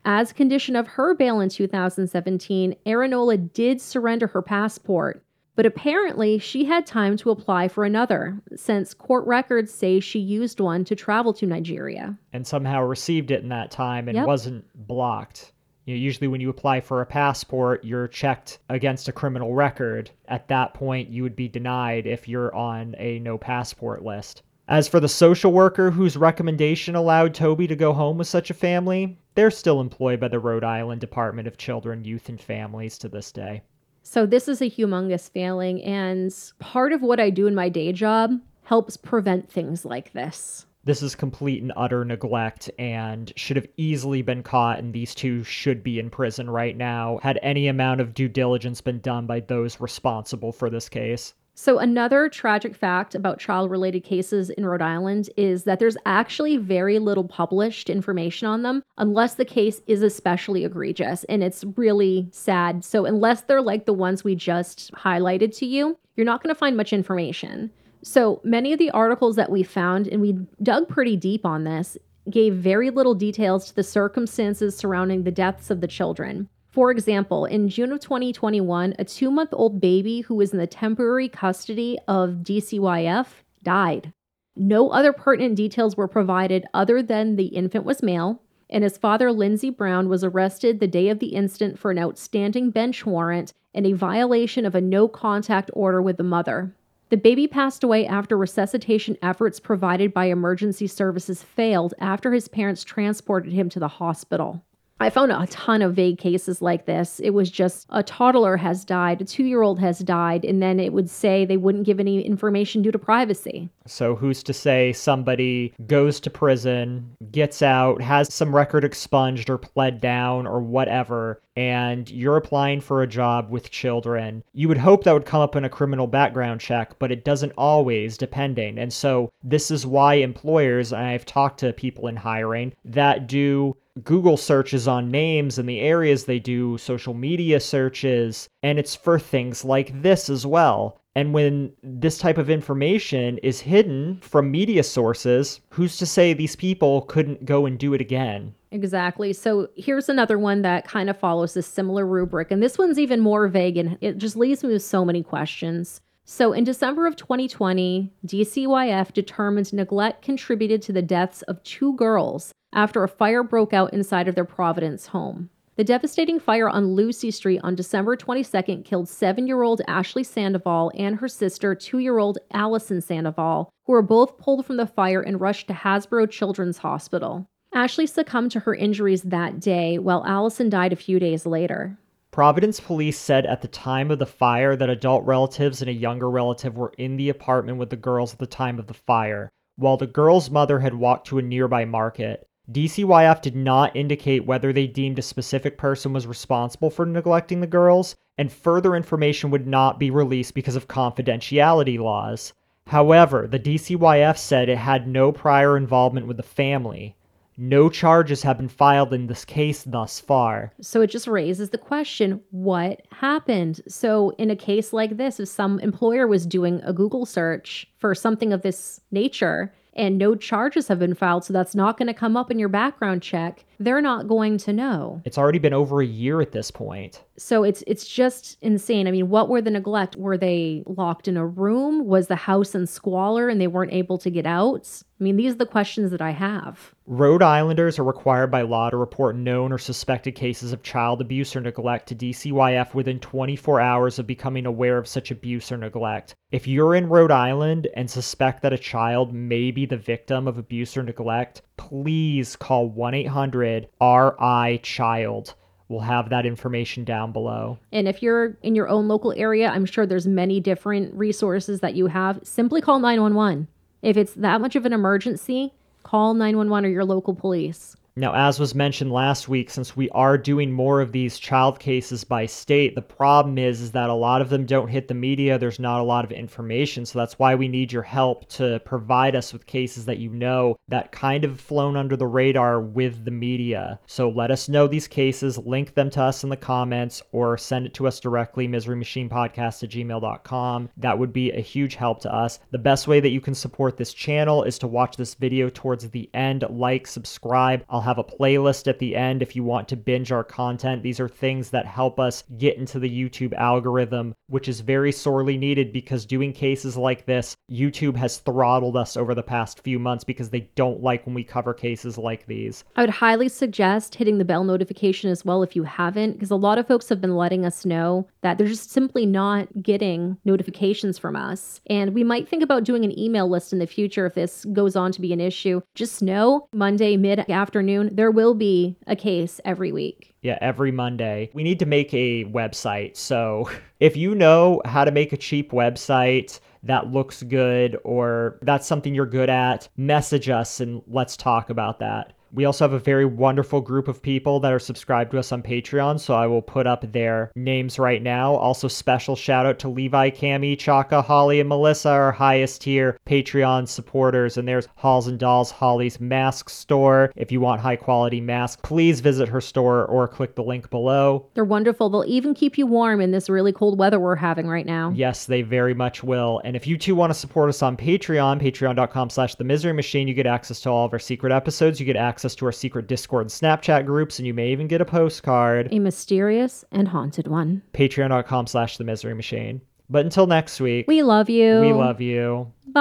As 0.07 0.33
condition 0.33 0.76
of 0.76 0.87
her 0.87 1.14
bail 1.14 1.41
in 1.41 1.50
2017, 1.50 2.75
Arinola 2.87 3.53
did 3.53 3.83
surrender 3.83 4.26
her 4.29 4.41
passport, 4.41 5.23
but 5.57 5.67
apparently 5.67 6.38
she 6.38 6.64
had 6.64 6.87
time 6.87 7.19
to 7.19 7.29
apply 7.31 7.69
for 7.69 7.85
another, 7.85 8.41
since 8.57 8.95
court 8.95 9.26
records 9.26 9.75
say 9.75 10.00
she 10.00 10.19
used 10.19 10.59
one 10.59 10.87
to 10.87 10.97
travel 10.97 11.35
to 11.35 11.45
Nigeria. 11.45 12.17
And 12.33 12.47
somehow 12.47 12.83
received 12.83 13.31
it 13.31 13.43
in 13.43 13.50
that 13.50 13.71
time 13.71 14.09
and 14.09 14.17
Yep. 14.17 14.26
wasn't 14.26 14.64
blocked. 14.87 15.53
You 15.85 15.95
know, 15.95 16.00
usually 16.00 16.29
when 16.29 16.41
you 16.41 16.49
apply 16.49 16.81
for 16.81 17.03
a 17.03 17.07
passport, 17.07 17.85
you're 17.85 18.09
checked 18.09 18.59
against 18.71 19.09
a 19.09 19.12
criminal 19.12 19.55
record. 19.55 20.11
At 20.29 20.49
that 20.49 20.73
point, 20.73 21.11
you 21.11 21.23
would 21.25 21.37
be 21.37 21.47
denied 21.47 22.07
if 22.07 22.26
you're 22.26 22.55
on 22.55 22.95
a 22.97 23.19
no 23.19 23.37
passport 23.37 24.03
list. 24.03 24.43
As 24.66 24.88
for 24.88 24.99
the 24.99 25.09
social 25.09 25.52
worker 25.52 25.90
whose 25.90 26.16
recommendation 26.16 26.94
allowed 26.94 27.35
Toby 27.35 27.66
to 27.66 27.76
go 27.76 27.92
home 27.92 28.16
with 28.16 28.28
such 28.28 28.49
a 28.49 28.54
family, 28.54 29.18
they're 29.35 29.50
still 29.50 29.78
employed 29.78 30.21
by 30.21 30.28
the 30.28 30.38
Rhode 30.38 30.64
Island 30.64 31.02
Department 31.02 31.47
of 31.47 31.59
Children, 31.59 32.04
Youth, 32.04 32.30
and 32.30 32.40
Families 32.40 32.97
to 32.99 33.09
this 33.09 33.30
day. 33.30 33.62
So 34.02 34.25
this 34.25 34.49
is 34.49 34.62
a 34.62 34.71
humongous 34.71 35.30
failing, 35.30 35.83
and 35.83 36.35
part 36.61 36.92
of 36.92 37.02
what 37.02 37.21
I 37.21 37.28
do 37.28 37.47
in 37.47 37.54
my 37.54 37.68
day 37.68 37.92
job 37.92 38.40
helps 38.62 38.97
prevent 38.97 39.50
things 39.50 39.85
like 39.85 40.12
this. 40.12 40.64
This 40.83 41.02
is 41.02 41.14
complete 41.14 41.62
and 41.62 41.73
utter 41.76 42.04
neglect 42.04 42.71
and 42.78 43.33
should 43.37 43.56
have 43.56 43.68
easily 43.76 44.23
been 44.23 44.42
caught, 44.42 44.78
and 44.78 44.94
these 44.94 45.14
two 45.14 45.44
should 45.44 45.83
be 45.83 45.99
in 45.99 46.09
prison 46.09 46.49
right 46.49 46.76
now 46.76 47.18
had 47.23 47.38
any 47.42 47.68
amount 47.68 48.00
of 48.00 48.14
due 48.14 48.28
diligence 48.28 48.80
been 48.80 49.00
done 49.00 49.26
by 49.26 49.40
those 49.40 49.80
responsible 49.80 50.52
for 50.52 50.71
this 50.71 50.88
case. 50.88 51.35
So, 51.57 51.79
another 51.79 52.29
tragic 52.29 52.75
fact 52.75 53.15
about 53.15 53.39
child 53.39 53.71
related 53.71 54.03
cases 54.03 54.51
in 54.51 54.67
Rhode 54.67 54.83
Island 54.83 55.31
is 55.37 55.63
that 55.65 55.79
there's 55.79 55.97
actually 56.05 56.57
very 56.57 56.99
little 56.99 57.23
published 57.23 57.89
information 57.89 58.49
on 58.49 58.63
them 58.63 58.83
unless 58.99 59.35
the 59.35 59.45
case 59.45 59.81
is 59.87 60.03
especially 60.03 60.65
egregious. 60.65 61.23
And 61.25 61.45
it's 61.45 61.65
really 61.77 62.29
sad. 62.33 62.85
So, 62.85 63.05
unless 63.05 63.43
they're 63.43 63.63
like 63.63 63.87
the 63.87 63.93
ones 63.93 64.25
we 64.25 64.35
just 64.35 64.93
highlighted 64.95 65.57
to 65.59 65.67
you, 65.67 65.97
you're 66.17 66.27
not 66.27 66.43
going 66.43 66.53
to 66.53 66.59
find 66.59 66.77
much 66.77 66.93
information. 66.93 67.71
So, 68.03 68.41
many 68.43 68.73
of 68.73 68.81
the 68.81 68.91
articles 68.91 69.37
that 69.37 69.51
we 69.51 69.63
found, 69.63 70.09
and 70.09 70.21
we 70.21 70.33
dug 70.61 70.89
pretty 70.89 71.17
deep 71.17 71.47
on 71.47 71.63
this, 71.63 71.97
gave 72.29 72.55
very 72.55 72.91
little 72.91 73.15
details 73.15 73.67
to 73.69 73.77
the 73.77 73.85
circumstances 73.85 74.77
surrounding 74.77 75.23
the 75.23 75.31
deaths 75.31 75.71
of 75.71 75.81
the 75.81 75.87
children. 75.87 76.49
For 76.75 76.90
example, 76.90 77.45
in 77.45 77.69
June 77.69 77.93
of 77.93 78.00
2021, 78.00 78.97
a 78.99 79.04
two 79.04 79.31
month 79.31 79.50
old 79.52 79.81
baby 79.81 80.23
who 80.23 80.35
was 80.35 80.52
in 80.52 80.59
the 80.59 80.66
temporary 80.66 81.28
custody 81.28 82.00
of 82.09 82.38
DCYF 82.43 83.26
died. 83.62 84.12
No 84.57 84.88
other 84.88 85.12
pertinent 85.12 85.54
details 85.54 85.97
were 85.97 86.09
provided 86.09 86.64
other 86.75 87.00
than 87.00 87.37
the 87.37 87.47
infant 87.47 87.85
was 87.85 88.02
male, 88.02 88.43
and 88.69 88.83
his 88.83 88.99
father, 88.99 89.31
Lindsey 89.31 89.71
Brown, 89.71 90.09
was 90.09 90.25
arrested 90.25 90.81
the 90.81 90.88
day 90.88 91.11
of 91.11 91.21
the 91.21 91.37
incident 91.37 91.78
for 91.78 91.93
an 91.93 91.99
outstanding 92.00 92.71
bench 92.71 93.07
warrant 93.07 93.52
and 93.73 93.87
a 93.87 93.93
violation 93.93 94.66
of 94.66 94.75
a 94.75 94.81
no 94.81 95.07
contact 95.07 95.71
order 95.75 96.02
with 96.02 96.16
the 96.16 96.25
mother. 96.25 96.75
The 97.09 97.16
baby 97.16 97.47
passed 97.47 97.85
away 97.85 98.04
after 98.04 98.37
resuscitation 98.37 99.16
efforts 99.23 99.61
provided 99.61 100.12
by 100.12 100.25
emergency 100.25 100.88
services 100.88 101.40
failed 101.40 101.95
after 102.00 102.33
his 102.33 102.49
parents 102.49 102.83
transported 102.83 103.52
him 103.52 103.69
to 103.69 103.78
the 103.78 103.87
hospital. 103.87 104.64
I 105.05 105.11
found 105.11 105.33
a 105.33 105.47
ton 105.49 105.83
of 105.83 105.95
vague 105.95 106.17
cases 106.17 106.63
like 106.63 106.87
this. 106.87 107.21
It 107.21 107.35
was 107.35 107.51
just 107.51 107.87
a 107.91 108.03
toddler 108.03 108.57
has 108.57 108.87
died, 108.87 109.21
a 109.21 109.25
two 109.27 109.45
year 109.45 109.61
old 109.61 109.79
has 109.79 109.99
died, 109.99 110.47
and 110.47 110.63
then 110.63 110.81
it 110.81 110.95
would 110.95 111.11
say 111.11 111.45
they 111.45 111.59
wouldn't 111.59 111.85
give 111.85 112.01
any 112.01 112.23
information 112.23 112.81
due 112.81 112.91
to 112.91 112.99
privacy. 112.99 113.69
So, 113.87 114.17
who's 114.17 114.43
to 114.45 114.55
say 114.55 114.95
somebody 114.95 115.75
goes 115.87 116.21
to 116.21 116.31
prison, 116.31 117.15
gets 117.31 117.61
out, 117.61 118.01
has 118.01 118.33
some 118.33 118.57
record 118.57 118.83
expunged 118.83 119.51
or 119.51 119.59
pled 119.59 120.01
down 120.01 120.47
or 120.47 120.61
whatever, 120.61 121.43
and 121.55 122.09
you're 122.09 122.39
applying 122.39 122.81
for 122.81 123.03
a 123.03 123.07
job 123.07 123.51
with 123.51 123.71
children? 123.71 124.43
You 124.55 124.69
would 124.69 124.79
hope 124.79 125.05
that 125.05 125.13
would 125.13 125.27
come 125.27 125.43
up 125.43 125.55
in 125.55 125.67
a 125.67 125.69
criminal 125.69 126.07
background 126.07 126.63
check, 126.63 126.99
but 126.99 127.13
it 127.13 127.27
doesn't 127.27 127.53
always, 127.59 128.17
depending. 128.17 128.79
And 128.79 128.91
so, 128.91 129.31
this 129.43 129.71
is 129.71 129.87
why 129.87 130.15
employers, 130.15 130.95
and 130.95 131.03
I've 131.03 131.27
talked 131.27 131.61
to 131.61 131.75
people 131.75 132.09
in 132.09 132.17
hiring 132.17 132.73
that 132.87 133.27
do 133.27 133.77
Google 134.03 134.37
searches 134.37 134.89
on 134.89 135.11
names 135.11 135.59
and 135.59 135.69
the 135.69 135.81
areas 135.81 136.25
they 136.25 136.41
do 136.41 136.77
social 136.79 137.15
media 137.15 137.61
searches, 137.61 138.49
and 138.63 138.79
it's 138.79 138.97
for 138.97 139.19
things 139.19 139.65
like 139.65 140.03
this 140.03 140.29
as 140.29 140.45
well. 140.45 141.01
And 141.15 141.33
when 141.33 141.73
this 141.83 142.19
type 142.19 142.39
of 142.39 142.51
information 142.51 143.39
is 143.39 143.61
hidden 143.61 144.19
from 144.21 144.51
media 144.51 144.83
sources, 144.83 145.61
who's 145.71 145.97
to 145.99 146.07
say 146.07 146.33
these 146.33 146.57
people 146.57 147.03
couldn't 147.03 147.45
go 147.45 147.67
and 147.67 147.79
do 147.79 147.95
it 147.95 148.01
again? 148.01 148.53
Exactly. 148.73 149.33
So 149.33 149.69
here's 149.77 150.09
another 150.09 150.41
one 150.41 150.63
that 150.63 150.89
kind 150.89 151.09
of 151.09 151.17
follows 151.17 151.55
this 151.55 151.69
similar 151.69 152.05
rubric. 152.05 152.51
And 152.51 152.61
this 152.61 152.77
one's 152.77 152.99
even 152.99 153.21
more 153.21 153.47
vague 153.47 153.77
and 153.77 153.97
it 154.01 154.19
just 154.19 154.35
leaves 154.35 154.65
me 154.65 154.73
with 154.73 154.83
so 154.83 155.05
many 155.05 155.23
questions. 155.23 156.01
So 156.25 156.53
in 156.53 156.65
December 156.65 157.07
of 157.07 157.15
2020, 157.15 158.13
DCYF 158.27 159.13
determined 159.13 159.73
neglect 159.73 160.25
contributed 160.25 160.83
to 160.83 160.93
the 160.93 161.03
deaths 161.03 161.43
of 161.43 161.63
two 161.63 161.95
girls 161.95 162.53
after 162.75 163.02
a 163.02 163.09
fire 163.09 163.43
broke 163.43 163.73
out 163.73 163.95
inside 163.95 164.28
of 164.28 164.35
their 164.35 164.45
Providence 164.45 165.07
home. 165.07 165.49
The 165.76 165.85
devastating 165.85 166.38
fire 166.38 166.69
on 166.69 166.95
Lucy 166.95 167.33
Street 167.33 167.61
on 167.64 167.75
December 167.75 168.16
22nd 168.16 168.85
killed 168.85 169.09
seven 169.09 169.47
year 169.47 169.62
old 169.62 169.83
Ashley 169.88 170.23
Sandoval 170.23 170.93
and 170.95 171.16
her 171.16 171.26
sister, 171.26 171.75
two 171.75 171.99
year 171.99 172.19
old 172.19 172.38
Allison 172.52 173.00
Sandoval, 173.00 173.71
who 173.87 173.93
were 173.93 174.02
both 174.02 174.38
pulled 174.38 174.64
from 174.64 174.76
the 174.76 174.87
fire 174.87 175.21
and 175.21 175.40
rushed 175.40 175.66
to 175.69 175.73
Hasbro 175.73 176.31
Children's 176.31 176.78
Hospital. 176.78 177.49
Ashley 177.75 178.07
succumbed 178.07 178.52
to 178.52 178.61
her 178.61 178.75
injuries 178.75 179.23
that 179.23 179.59
day, 179.59 179.99
while 179.99 180.25
Allison 180.25 180.71
died 180.71 180.93
a 180.93 180.97
few 180.97 181.19
days 181.19 181.45
later. 181.45 181.99
Providence 182.31 182.78
police 182.78 183.19
said 183.19 183.45
at 183.45 183.61
the 183.61 183.69
time 183.69 184.12
of 184.12 184.21
the 184.21 184.26
fire 184.26 184.76
that 184.76 184.90
adult 184.90 185.25
relatives 185.25 185.83
and 185.83 185.88
a 185.88 185.93
younger 185.93 186.31
relative 186.31 186.76
were 186.76 186.93
in 186.99 187.16
the 187.16 187.28
apartment 187.28 187.78
with 187.78 187.90
the 187.90 187.97
girls 187.97 188.33
at 188.33 188.38
the 188.38 188.47
time 188.47 188.78
of 188.78 188.87
the 188.87 188.95
fire, 188.95 189.50
while 189.75 189.97
the 189.97 190.07
girl's 190.07 190.50
mother 190.50 190.78
had 190.78 190.95
walked 190.95 191.26
to 191.26 191.38
a 191.38 191.43
nearby 191.43 191.85
market. 191.85 192.47
DCYF 192.71 193.42
did 193.42 193.54
not 193.54 193.94
indicate 193.94 194.47
whether 194.47 194.73
they 194.73 194.87
deemed 194.87 195.18
a 195.18 195.23
specific 195.23 195.76
person 195.76 196.14
was 196.14 196.26
responsible 196.26 196.88
for 196.88 197.04
neglecting 197.04 197.61
the 197.61 197.66
girls, 197.66 198.16
and 198.38 198.50
further 198.50 198.97
information 198.97 199.50
would 199.50 199.66
not 199.66 199.99
be 199.99 200.11
released 200.11 200.54
because 200.54 200.75
of 200.75 200.88
confidentiality 200.88 201.99
laws. 201.99 202.54
However, 202.87 203.47
the 203.47 203.59
DCYF 203.59 204.38
said 204.38 204.68
it 204.68 204.78
had 204.78 205.06
no 205.06 205.30
prior 205.30 205.76
involvement 205.76 206.26
with 206.26 206.38
the 206.38 206.42
family. 206.42 207.16
No 207.56 207.88
charges 207.88 208.42
have 208.42 208.56
been 208.56 208.68
filed 208.68 209.12
in 209.12 209.26
this 209.26 209.44
case 209.44 209.85
thus 209.85 210.18
far. 210.18 210.73
So 210.80 211.02
it 211.02 211.09
just 211.09 211.28
raises 211.28 211.71
the 211.71 211.78
question 211.78 212.40
what 212.50 213.02
happened? 213.12 213.80
So, 213.87 214.30
in 214.38 214.50
a 214.50 214.56
case 214.56 214.92
like 214.92 215.18
this, 215.18 215.38
if 215.38 215.49
some 215.49 215.78
employer 215.80 216.26
was 216.26 216.47
doing 216.47 216.80
a 216.83 216.92
Google 216.92 217.26
search 217.26 217.87
for 217.99 218.14
something 218.14 218.52
of 218.52 218.62
this 218.62 219.00
nature 219.12 219.73
and 219.95 220.19
no 220.19 220.35
charges 220.35 220.89
have 220.89 220.99
been 220.99 221.15
filed, 221.15 221.45
so 221.45 221.53
that's 221.53 221.75
not 221.75 221.97
going 221.97 222.09
to 222.09 222.15
come 222.15 222.37
up 222.37 222.51
in 222.51 222.59
your 222.59 222.69
background 222.69 223.23
check, 223.23 223.65
they're 223.78 224.00
not 224.00 224.28
going 224.28 224.59
to 224.59 224.73
know. 224.73 225.23
It's 225.25 225.38
already 225.38 225.59
been 225.59 225.73
over 225.73 226.00
a 226.00 226.07
year 226.07 226.40
at 226.40 226.52
this 226.52 226.71
point. 226.71 227.23
So 227.37 227.64
it's 227.64 227.83
it's 227.87 228.07
just 228.07 228.57
insane. 228.61 229.09
I 229.09 229.11
mean, 229.11 229.28
what 229.28 229.49
were 229.49 229.61
the 229.61 229.71
neglect? 229.71 230.16
Were 230.16 230.38
they 230.38 230.83
locked 230.87 231.28
in 231.28 231.37
a 231.37 231.47
room? 231.47 232.07
Was 232.07 232.28
the 232.28 232.37
house 232.37 232.75
in 232.75 232.87
squalor 232.87 233.49
and 233.49 233.61
they 233.61 233.66
weren't 233.66 233.93
able 233.93 234.19
to 234.19 234.31
get 234.31 234.47
out? 234.47 235.02
I 235.21 235.25
mean, 235.25 235.37
these 235.37 235.52
are 235.52 235.59
the 235.59 235.66
questions 235.66 236.11
that 236.11 236.21
I 236.21 236.31
have. 236.31 236.93
Rhode 237.07 237.43
Islanders 237.43 237.99
are 237.99 238.04
required 238.04 238.50
by 238.50 238.62
law 238.62 238.90
to 238.90 238.97
report 238.97 239.37
known 239.37 239.73
or 239.73 239.78
suspected 239.78 240.35
cases 240.35 240.73
of 240.73 240.83
child 240.83 241.21
abuse 241.21 241.54
or 241.54 241.61
neglect 241.61 242.09
to 242.09 242.14
DCYF 242.16 242.95
within 242.95 243.21
24 243.21 243.81
hours 243.81 244.19
of 244.19 244.26
becoming 244.26 244.66
aware 244.66 244.99
of 244.99 245.07
such 245.07 245.31
abuse 245.31 245.71
or 245.71 245.76
neglect. 245.76 246.35
If 246.50 246.66
you're 246.66 246.95
in 246.95 247.09
Rhode 247.09 247.31
Island 247.31 247.88
and 247.95 248.11
suspect 248.11 248.62
that 248.62 248.73
a 248.73 248.78
child 248.78 249.33
may 249.33 249.71
be 249.71 249.87
the 249.87 249.97
victim 249.97 250.49
of 250.49 250.59
abuse 250.59 250.97
or 250.97 251.02
neglect, 251.02 251.62
please 251.76 252.57
call 252.57 252.88
1 252.88 253.14
800 253.14 253.88
RI 254.00 254.78
Child. 254.78 255.54
We'll 255.88 256.00
have 256.00 256.31
that 256.31 256.47
information 256.47 257.04
down 257.04 257.33
below. 257.33 257.78
And 257.93 258.09
if 258.09 258.23
you're 258.23 258.57
in 258.62 258.75
your 258.75 258.88
own 258.88 259.07
local 259.07 259.33
area, 259.37 259.69
I'm 259.69 259.85
sure 259.85 260.07
there's 260.07 260.26
many 260.26 260.59
different 260.59 261.14
resources 261.14 261.81
that 261.81 261.95
you 261.95 262.07
have. 262.07 262.40
Simply 262.43 262.81
call 262.81 262.99
911. 263.00 263.69
If 264.02 264.16
it's 264.16 264.33
that 264.35 264.61
much 264.61 264.76
of 264.76 264.87
an 264.87 264.93
emergency, 264.93 265.75
call 266.02 266.35
911 266.35 266.88
or 266.88 266.93
your 266.93 267.04
local 267.04 267.35
police. 267.35 267.97
Now, 268.16 268.33
as 268.33 268.61
was 268.61 268.76
mentioned 268.76 269.11
last 269.11 269.49
week, 269.49 269.71
since 269.71 269.97
we 269.97 270.09
are 270.11 270.38
doing 270.38 270.71
more 270.71 271.00
of 271.00 271.11
these 271.11 271.37
child 271.37 271.80
cases 271.80 272.23
by 272.23 272.47
state, 272.47 272.94
the 272.94 273.02
problem 273.02 273.59
is, 273.59 273.80
is 273.80 273.90
that 273.90 274.09
a 274.09 274.14
lot 274.14 274.40
of 274.40 274.50
them 274.50 274.66
don't 274.66 274.87
hit 274.87 275.09
the 275.09 275.14
media. 275.14 275.59
There's 275.59 275.80
not 275.80 276.00
a 276.00 276.04
lot 276.04 276.25
of 276.25 276.30
information. 276.30 277.04
So 277.06 277.18
that's 277.18 277.40
why 277.40 277.56
we 277.56 277.66
need 277.66 277.92
your 277.92 278.04
help 278.04 278.49
to 278.50 278.78
provide 278.85 279.35
us 279.35 279.52
with 279.52 279.66
cases 279.66 280.04
that 280.04 280.18
you 280.18 280.30
know 280.30 280.76
that 280.87 281.11
kind 281.11 281.44
of 281.44 281.61
flown 281.61 281.97
under 281.97 282.16
the 282.16 282.28
radar 282.28 282.80
with 282.80 283.25
the 283.25 283.33
media. 283.33 283.99
So 284.06 284.28
let 284.28 284.52
us 284.52 284.68
know 284.68 284.87
these 284.87 285.09
cases, 285.09 285.59
link 285.59 285.94
them 285.94 286.09
to 286.11 286.23
us 286.23 286.44
in 286.44 286.50
the 286.50 286.56
comments, 286.56 287.21
or 287.33 287.59
send 287.59 287.85
it 287.85 287.94
to 287.94 288.06
us 288.06 288.21
directly, 288.21 288.68
miserymachinepodcast 288.68 289.83
at 289.83 289.90
gmail.com. 289.90 290.88
That 290.99 291.18
would 291.18 291.33
be 291.33 291.50
a 291.50 291.61
huge 291.61 291.97
help 291.97 292.21
to 292.21 292.33
us. 292.33 292.61
The 292.71 292.78
best 292.78 293.09
way 293.09 293.18
that 293.18 293.30
you 293.30 293.40
can 293.40 293.56
support 293.56 293.97
this 293.97 294.14
channel 294.14 294.62
is 294.62 294.78
to 294.78 294.87
watch 294.87 295.16
this 295.16 295.35
video 295.35 295.68
towards 295.68 296.09
the 296.09 296.30
end, 296.33 296.64
like, 296.71 297.09
subscribe. 297.09 297.85
I'll 297.88 298.04
have 298.05 298.19
a 298.19 298.25
playlist 298.25 298.87
at 298.87 298.99
the 298.99 299.17
end 299.17 299.43
if 299.43 299.57
you 299.57 299.65
want 299.65 299.89
to 299.89 299.97
binge 299.97 300.31
our 300.31 300.45
content. 300.45 301.03
These 301.03 301.21
are 301.21 301.29
things 301.29 301.71
that 301.71 301.87
help 301.87 302.21
us 302.21 302.45
get 302.59 302.77
into 302.77 302.99
the 302.99 303.11
YouTube 303.11 303.55
algorithm, 303.55 304.35
which 304.49 304.69
is 304.69 304.81
very 304.81 305.11
sorely 305.11 305.57
needed 305.57 305.93
because 305.93 306.27
doing 306.27 306.53
cases 306.53 306.97
like 306.97 307.27
this, 307.27 307.57
YouTube 307.71 308.17
has 308.17 308.39
throttled 308.39 308.97
us 308.97 309.17
over 309.17 309.35
the 309.35 309.43
past 309.43 309.81
few 309.81 309.99
months 309.99 310.25
because 310.25 310.51
they 310.51 310.69
don't 310.75 311.03
like 311.03 311.25
when 311.27 311.35
we 311.35 311.43
cover 311.45 311.73
cases 311.73 312.19
like 312.19 312.47
these. 312.47 312.85
I 312.97 313.01
would 313.01 313.11
highly 313.11 313.49
suggest 313.49 314.15
hitting 314.15 314.39
the 314.39 314.45
bell 314.45 314.65
notification 314.65 315.31
as 315.31 315.45
well 315.45 315.63
if 315.63 315.75
you 315.75 315.85
haven't, 315.85 316.35
because 316.35 316.51
a 316.51 316.57
lot 316.57 316.79
of 316.79 316.87
folks 316.87 317.09
have 317.09 317.21
been 317.21 317.37
letting 317.37 317.65
us 317.65 317.85
know 317.85 318.29
that 318.43 318.59
they're 318.59 318.67
just 318.67 318.91
simply 318.91 319.25
not 319.25 319.69
getting 319.83 320.37
notifications 320.45 321.19
from 321.19 321.37
us. 321.37 321.81
And 321.87 322.15
we 322.15 322.25
might 322.25 322.49
think 322.49 322.63
about 322.63 322.85
doing 322.85 323.05
an 323.05 323.19
email 323.19 323.49
list 323.49 323.73
in 323.73 323.79
the 323.79 323.87
future 323.87 324.27
if 324.27 324.35
this 324.35 324.65
goes 324.73 324.97
on 324.97 325.13
to 325.13 325.21
be 325.21 325.33
an 325.33 325.41
issue. 325.41 325.81
Just 325.95 326.23
know 326.23 326.69
Monday 326.73 327.17
mid 327.17 327.41
afternoon 327.51 327.94
afternoon, 327.95 328.17
there 328.17 328.31
will 328.31 328.55
be 328.55 328.97
a 329.07 329.17
case 329.17 329.61
every 329.65 329.93
week. 329.93 330.35
Yeah, 330.43 330.59
every 330.61 330.93
Monday. 330.93 331.51
We 331.55 331.63
need 331.63 331.79
to 331.79 331.87
make 331.87 332.13
a 332.13 332.45
website. 332.45 333.17
So 333.17 333.71
if 334.01 334.17
you 334.17 334.35
know 334.35 334.83
how 334.85 335.05
to 335.05 335.11
make 335.11 335.33
a 335.33 335.37
cheap 335.37 335.73
website, 335.73 336.61
that 336.83 337.11
looks 337.11 337.43
good 337.43 337.97
or 338.05 338.59
that's 338.63 338.87
something 338.87 339.15
you're 339.15 339.27
good 339.27 339.49
at, 339.49 339.89
message 339.97 340.51
us 340.51 340.81
and 340.81 341.03
let's 341.07 341.37
talk 341.37 341.71
about 341.71 341.99
that. 342.01 342.35
We 342.55 342.67
also 342.67 342.85
have 342.85 342.93
a 342.93 343.01
very 343.01 343.25
wonderful 343.25 343.81
group 343.81 344.07
of 344.07 344.23
people 344.23 344.61
that 344.61 344.73
are 344.73 344.79
subscribed 344.79 345.33
to 345.33 345.41
us 345.41 345.51
on 345.51 345.61
Patreon, 345.61 346.21
so 346.21 346.35
I 346.35 346.47
will 346.47 346.63
put 346.63 346.87
up 346.87 347.11
their 347.11 347.51
names 347.57 347.99
right 347.99 348.23
now. 348.23 348.55
Also, 348.55 348.87
special 348.87 349.35
shout 349.35 349.67
out 349.67 349.81
to 349.81 349.89
Levi, 349.89 350.31
Cami, 350.31 350.79
Chaka, 350.79 351.21
Holly, 351.21 351.59
and 351.59 351.69
Melissa, 351.69 352.11
our 352.11 352.31
highest 352.31 352.83
tier 352.83 353.19
Patreon 353.27 353.89
supporters. 353.89 354.57
And 354.57 354.69
there's 354.69 354.87
Holls 354.95 355.27
and 355.27 355.37
Dolls, 355.37 355.73
Holly's 355.73 356.21
mask 356.21 356.71
store. 356.71 357.33
If 357.35 357.51
you 357.51 357.61
want 357.61 357.81
high 357.81 357.97
quality 357.97 358.41
masks, 358.41 358.81
please 358.85 359.19
visit 359.19 359.49
her 359.49 359.61
store 359.61 360.07
or 360.07 360.29
click 360.29 360.55
the 360.55 360.63
link 360.63 360.91
below. 360.91 361.49
They're 361.55 361.65
wonderful. 361.65 362.09
They'll 362.09 362.25
even 362.25 362.55
keep 362.55 362.79
you 362.79 362.87
warm 362.87 363.21
in 363.21 363.33
this 363.33 363.51
really 363.51 363.73
cold 363.73 363.99
weather 363.99 364.21
we're 364.21 364.37
having 364.37 364.69
right 364.69 364.87
now. 364.87 365.13
Yes, 365.13 365.47
they 365.47 365.63
very 365.63 365.95
much 365.95 366.23
will. 366.23 366.61
And 366.65 366.77
if 366.77 366.87
you 366.87 366.97
too 366.97 367.17
want 367.17 367.31
to 367.31 367.39
support 367.39 367.69
us 367.69 367.83
on 367.83 367.97
Patreon, 367.97 368.63
patreon.com 368.63 369.31
slash 369.31 369.57
the 369.57 369.65
misery 369.65 369.93
machine, 369.93 370.29
you 370.29 370.35
get 370.35 370.47
access 370.47 370.81
to 370.83 370.91
all 370.91 371.05
of 371.05 371.13
our 371.13 371.19
secret 371.19 371.51
episodes. 371.51 371.99
You 371.99 372.07
get 372.07 372.15
access 372.15 372.44
access 372.45 372.55
to 372.55 372.67
our 372.67 372.73
secret 372.73 373.07
Discord 373.07 373.45
and 373.45 373.51
Snapchat 373.51 374.05
groups, 374.05 374.39
and 374.39 374.47
you 374.47 374.53
may 374.53 374.71
even 374.71 374.87
get 374.87 375.01
a 375.01 375.05
postcard. 375.07 375.89
A 375.91 375.99
mysterious 375.99 376.85
and 376.93 377.09
haunted 377.09 377.49
one. 377.49 377.81
Patreon.com 377.95 378.67
slash 378.67 378.99
the 378.99 379.05
misery 379.05 379.35
machine. 379.35 379.81
But 380.11 380.27
until 380.27 380.47
next 380.47 380.79
week, 380.79 381.07
we 381.09 381.23
love 381.23 381.49
you. 381.49 381.81
We 381.81 381.95
love 381.95 382.21
you. 382.21 382.71
Bye. 382.89 383.01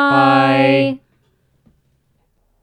Bye. 0.98 1.00